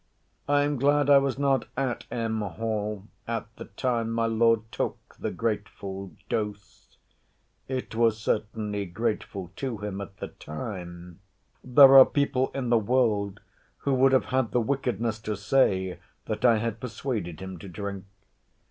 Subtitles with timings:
[0.47, 2.41] I am glad I was not at M.
[2.41, 6.97] Hall, at the time my Lord took the grateful dose:
[7.67, 11.19] [it was certainly grateful to him at the time:]
[11.63, 13.41] there are people in the world,
[13.85, 18.05] who would have had the wickedness to say, that I had persuaded him to drink.